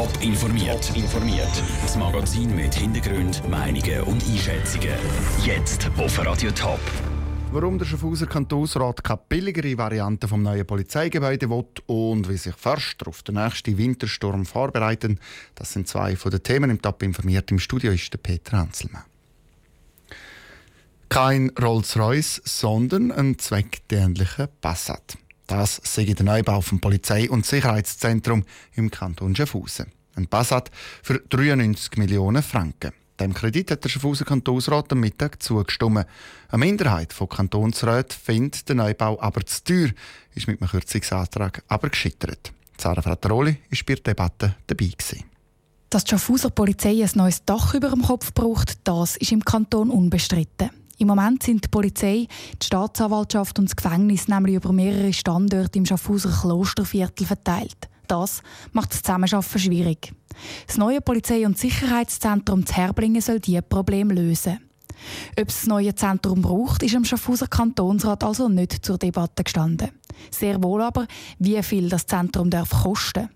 [0.00, 0.96] Top informiert.
[0.96, 1.62] informiert.
[1.82, 4.94] Das Magazin mit Hintergrund, Meinungen und Einschätzungen.
[5.44, 6.80] Jetzt auf Radio Top.
[7.52, 13.08] Warum der Schaffhauser Kantonsrat keine billigere Variante vom neuen Polizeigebäude will und wie sich Förster
[13.08, 15.20] auf den nächsten Wintersturm vorbereiten,
[15.54, 17.50] das sind zwei von den Themen im Top informiert.
[17.50, 19.04] Im Studio ist der Peter Hanselmann.
[21.10, 25.18] Kein Rolls-Royce, sondern ein zweckdienlicher Passat.
[25.50, 28.44] Das sei der Neubau vom Polizei- und Sicherheitszentrum
[28.76, 29.86] im Kanton Schaffhausen.
[30.14, 30.70] Ein Passat
[31.02, 32.92] für 93 Millionen Franken.
[33.18, 36.06] Dem Kredit hat der Schaffhauser Kantonsrat am Mittag zugestimmt.
[36.50, 39.90] Eine Minderheit von Kantonsräten findet den Neubau aber zu teuer,
[40.36, 42.52] ist mit einem Kürzungsantrag aber gescheitert.
[42.78, 44.86] Sarah Frattaroli war bei der Debatte dabei.
[44.96, 45.24] Gewesen.
[45.90, 49.90] Dass die Schaffhauser Polizei ein neues Dach über dem Kopf braucht, das ist im Kanton
[49.90, 50.70] unbestritten.
[51.00, 52.26] Im Moment sind die Polizei,
[52.60, 57.88] die Staatsanwaltschaft und das Gefängnis nämlich über mehrere Standorte im Schaffhauser Klosterviertel verteilt.
[58.06, 60.12] Das macht das Zusammenarbeiten schwierig.
[60.66, 64.58] Das neue Polizei- und Sicherheitszentrum zu Herblingen soll diese Probleme lösen.
[65.40, 69.92] Ob es das neue Zentrum braucht, ist im Schaffhauser Kantonsrat also nicht zur Debatte gestanden.
[70.30, 71.06] Sehr wohl aber,
[71.38, 73.30] wie viel das Zentrum darf kosten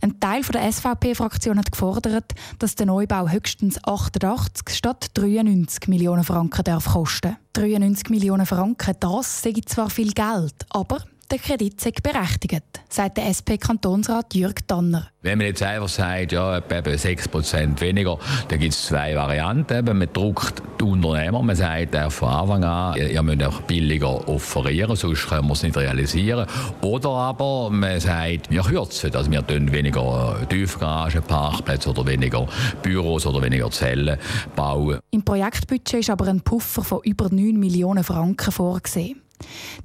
[0.00, 6.64] ein Teil der SVP-Fraktion hat gefordert, dass der Neubau höchstens 88 statt 93 Millionen Franken
[6.64, 7.36] darf kosten.
[7.52, 13.26] 93 Millionen Franken, das sei zwar viel Geld, aber der Kredit sei berechtigt, sagt der
[13.30, 15.10] SP-Kantonsrat Jürg Danner.
[15.22, 19.84] Wenn man jetzt einfach sagt, ja, etwa 6% weniger, dann gibt es zwei Varianten.
[19.84, 25.28] Man druckt die Unternehmer, man sagt von Anfang an, ihr müsst auch billiger offerieren, sonst
[25.28, 26.46] können wir es nicht realisieren.
[26.80, 32.46] Oder aber man sagt, wir kürzen, also wir tun weniger Tiefgaragen, Parkplätze oder weniger
[32.82, 34.18] Büros oder weniger Zellen
[34.56, 34.98] bauen.
[35.10, 39.20] Im Projektbudget ist aber ein Puffer von über 9 Millionen Franken vorgesehen.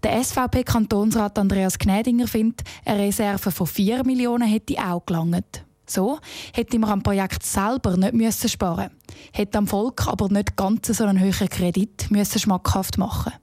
[0.04, 5.66] Der SVP-Kantonsrat Andreas Gnädinger findet, eine Reserve von 4 Millionen hätte auch gelangt.
[5.88, 6.20] So
[6.54, 8.90] hätte man am Projekt selber nicht müssen sparen
[9.32, 13.34] hätte am Volk aber nicht ganz so einen hohen Kredit müssen schmackhaft machen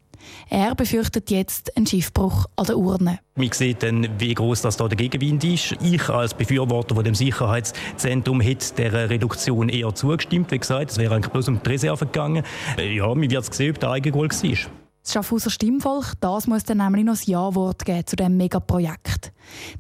[0.48, 3.18] er befürchtet jetzt einen Schiffbruch an der Urne.
[3.34, 5.77] Man sieht dann, wie groß das da der Gegenwind ist.
[5.83, 10.50] Ich als Befürworter von dem Sicherheitszentrum hätte der Reduktion eher zugestimmt.
[10.50, 12.44] Wie gesagt, es wäre eigentlich bloß um die Reserve gegangen.
[12.79, 14.81] Ja, man wird sehen, ob der Eigengoal war.
[15.02, 19.33] Das Schaffhauser Stimmvolk das muss dann nämlich noch ein Ja-Wort geben zu diesem Megaprojekt.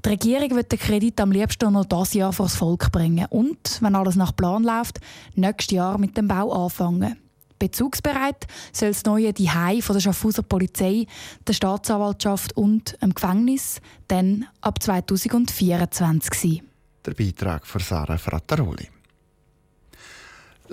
[0.04, 3.78] Die Regierung wird den Kredit am liebsten noch dieses Jahr vor das Volk bringen und,
[3.80, 4.98] wenn alles nach Plan läuft,
[5.34, 7.16] nächstes Jahr mit dem Bau anfangen.
[7.60, 11.06] Bezugsbereit soll das neue Dihei von der Schaffhauser Polizei,
[11.46, 16.60] der Staatsanwaltschaft und dem Gefängnis dann ab 2024 sein.
[17.06, 18.88] Der Beitrag von Sarah Frattaroli.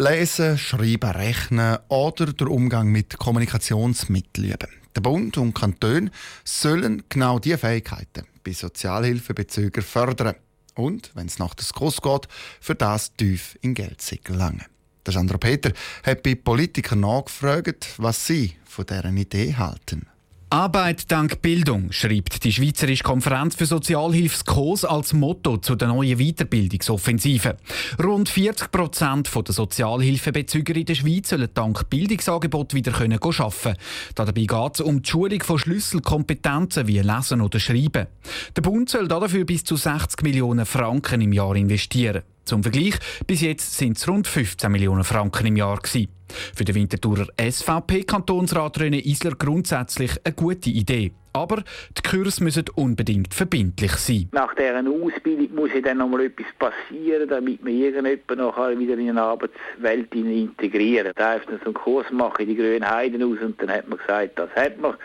[0.01, 4.55] Lesen, Schreiben, Rechnen oder der Umgang mit Kommunikationsmitteln.
[4.95, 6.09] Der Bund und Kantone
[6.45, 10.35] sollen genau diese Fähigkeiten bei Sozialhilfebezügern fördern.
[10.75, 12.29] Und, wenn es nach der SKOS geht,
[12.61, 14.63] für das tief in Geldsäcke langen.
[15.05, 15.73] Der Sandro Peter
[16.03, 20.07] hat bei Politikern nachgefragt, was sie von dieser Idee halten.
[20.51, 26.17] Arbeit dank Bildung, schreibt die Schweizerische Konferenz für Sozialhilfe SKOS als Motto zu der neuen
[26.17, 27.55] Weiterbildungsoffensive.
[28.03, 33.77] Rund 40 Prozent der Sozialhilfebezüger in der Schweiz sollen dank Bildungsangebot wieder arbeiten können.
[34.15, 38.07] Dabei geht es um die Schulung von Schlüsselkompetenzen wie Lesen oder Schreiben.
[38.55, 42.23] Der Bund soll dafür bis zu 60 Millionen Franken im Jahr investieren.
[42.45, 42.95] Zum Vergleich,
[43.27, 45.77] bis jetzt sind es rund 15 Millionen Franken im Jahr.
[45.77, 46.09] Gewesen.
[46.55, 51.11] Für den Winterthurer SVP-Kantonsrat René Isler grundsätzlich eine gute Idee.
[51.31, 51.63] Aber
[51.95, 54.29] die Kurse müssen unbedingt verbindlich sein.
[54.31, 58.93] Nach dieser Ausbildung muss ja dann noch mal etwas passieren, damit man irgendjemanden nachher wieder
[58.93, 63.21] in eine Arbeitswelt integrieren Da heißt man so einen Kurs machen in die grünen Heiden
[63.21, 64.95] aus und dann hat man gesagt, das hat man.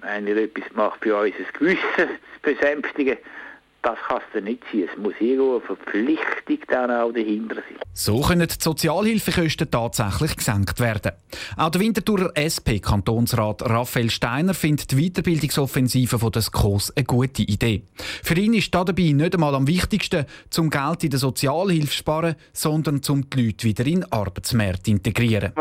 [0.00, 2.06] Wenn ihr etwas macht für unser Gewissen zu
[2.42, 3.16] besänftigen,
[3.84, 4.88] das kann es nicht sein.
[4.90, 7.78] Es muss irgendwo eine Verpflichtung dann auch dahinter sein.
[7.92, 11.12] So können die Sozialhilfekosten tatsächlich gesenkt werden.
[11.56, 17.82] Auch der Winterthurer SP-Kantonsrat Raphael Steiner findet die Weiterbildungsoffensive von der SKOS eine gute Idee.
[18.22, 22.36] Für ihn ist dabei nicht einmal am wichtigsten, zum Geld in der Sozialhilfe zu sparen,
[22.52, 25.52] sondern um die Leute wieder in den Arbeitsmarkt zu integrieren.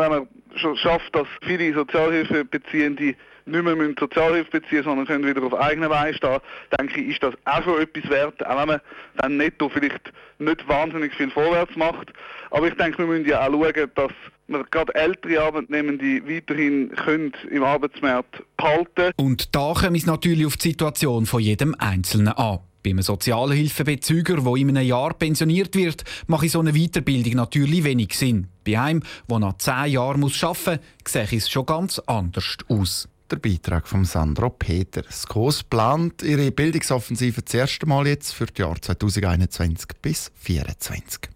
[0.55, 3.15] Schon schafft, dass viele Sozialhilfebeziehende
[3.45, 6.39] nicht mehr Sozialhilfe beziehen sondern können wieder auf eigenen Beinen stehen,
[6.77, 8.81] denke ich, ist das auch schon etwas wert, auch wenn man
[9.17, 12.11] dann netto vielleicht nicht wahnsinnig viel vorwärts macht.
[12.51, 14.11] Aber ich denke, wir müssen ja auch schauen, dass
[14.47, 20.57] wir gerade ältere Arbeitnehmende weiterhin können im Arbeitsmarkt behalten Und da kommt es natürlich auf
[20.57, 22.59] die Situation von jedem Einzelnen an.
[22.83, 28.13] Bei einem Sozialhilfebezüger, der in einem Jahr pensioniert wird, macht so eine Weiterbildung natürlich wenig
[28.13, 28.47] Sinn.
[28.65, 33.07] Bei einem, der nach zehn Jahren arbeiten muss, sehe es schon ganz anders aus.
[33.31, 35.01] Der Beitrag von Sandro Peter.
[35.29, 41.29] Kurs plant ihre Bildungsoffensive das erste Mal jetzt für die Jahre 2021 bis 2024.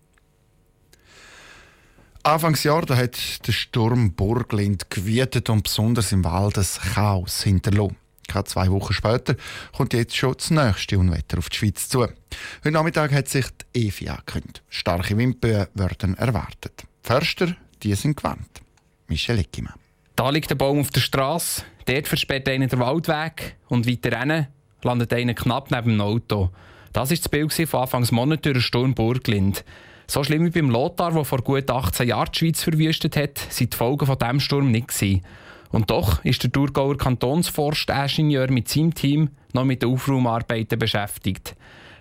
[2.23, 7.95] Anfangsjahr da hat der Sturm Burglind gewütet und besonders im Wald ein Chaos hinterlassen.
[8.27, 9.35] Keine zwei Wochen später
[9.75, 12.01] kommt jetzt schon das nächste Unwetter auf die Schweiz zu.
[12.01, 13.45] Heute Nachmittag hat sich
[13.75, 14.63] die EFI angekündigt.
[14.69, 16.83] Starke Windböen werden erwartet.
[16.83, 18.61] Die Förster die sind gewarnt.
[19.07, 19.75] Michel Eckimann.
[20.15, 24.47] Da liegt ein Baum auf der Straße, dort versperrt einer den Waldweg und weiter rennen
[24.83, 26.49] landet einer knapp neben dem Auto.
[26.93, 29.63] Das war das Bild von Anfangs Monat durch den Sturm Burglind.
[30.07, 33.73] So schlimm wie beim Lothar, der vor gut 18 Jahren die Schweiz verwüstet hat, sind
[33.73, 34.87] die Folgen von diesem Sturm nicht.
[34.87, 35.23] Gewesen.
[35.71, 41.55] Und doch ist der Thurgauer Kantonsforstingenieur mit seinem Team noch mit den Aufraumarbeiten beschäftigt.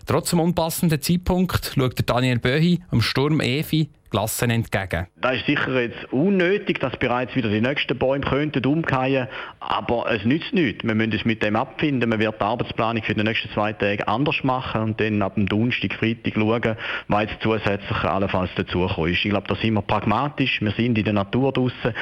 [0.07, 5.07] Trotz dem unpassenden Zeitpunkt schaut Daniel Böhi am Sturm Evi gelassen entgegen.
[5.21, 9.29] Das ist sicher jetzt unnötig, dass bereits wieder die nächsten Bäume könnten umfallen,
[9.61, 10.85] aber es nützt nichts.
[10.85, 12.09] Wir müssen es mit dem abfinden.
[12.09, 15.47] Man wird die Arbeitsplanung für die nächsten zwei Tage anders machen und dann ab dem
[15.47, 16.77] Donnerstag, Freitag schauen,
[17.09, 19.11] was jetzt zusätzlich allenfalls dazukommt.
[19.11, 20.61] Ich glaube, da sind wir pragmatisch.
[20.61, 21.95] Wir sind in der Natur draußen,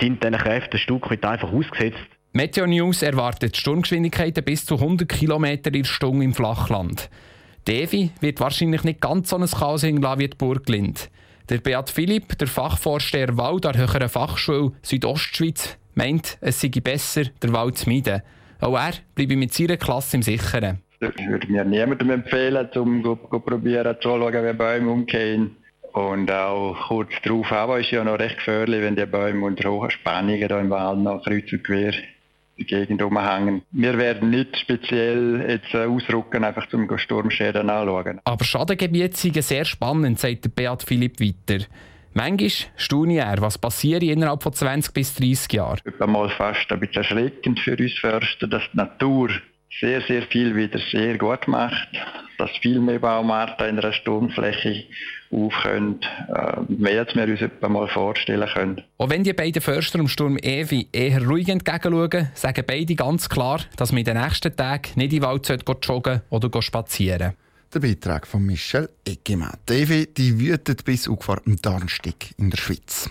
[0.00, 1.98] sind diesen Kräften ein Stück weit einfach ausgesetzt.
[2.32, 7.08] Meteo News erwartet Sturmgeschwindigkeiten bis zu 100 km in Stunde im Flachland.
[7.68, 11.10] Devi wird wahrscheinlich nicht ganz so ein Chaos hinlassen wie die Burglind.
[11.50, 17.24] Der Beat Philipp, der Fachvorsteher Wald an der Höheren Fachschule Südostschweiz, meint, es sei besser,
[17.42, 18.22] den Wald zu meiden.
[18.60, 20.80] Auch er bleibe mit seiner Klasse im Sicheren.
[21.00, 25.56] Ich würde mir niemandem empfehlen, um zu probieren zu schauen, wie Bäume umgehen.
[25.92, 29.90] Und auch kurz darauf aber ist ja noch recht gefährlich, wenn die Bäume unter hohen
[29.90, 31.92] Spannungen hier im Wald noch kreuz und quer
[32.56, 33.62] die Gegend umhängen.
[33.70, 38.20] Wir werden nicht speziell jetzt äh, ausrücken, einfach zum Sturmschäden anschauen.
[38.24, 41.64] Aber Schadengebiete sind sehr spannend, sagt Beat Philipp weiter.
[42.16, 45.80] Manchmal staune er, was passiert innerhalb von 20 bis 30 Jahren.
[45.84, 49.30] Etwa mal fast ein bisschen erschreckend für uns Förster, dass die Natur
[49.80, 51.88] sehr, sehr viel wieder sehr gut macht,
[52.38, 54.84] dass viel mehr Baumarten in einer Sturmfläche
[55.30, 58.82] aufkommen, äh, mehr als wir uns etwa mal vorstellen können.
[58.98, 63.60] Auch wenn die beiden Förster im Sturm Evi eher ruhig entgegenschauen, sagen beide ganz klar,
[63.76, 65.48] dass man in den nächsten Tagen nicht in den Wald
[65.86, 67.34] joggen oder spazieren
[67.74, 69.58] der Beitrag von Michel Eggemann.
[69.68, 73.10] Die Evi die wütet bis ungefähr am Donnerstag in der Schweiz.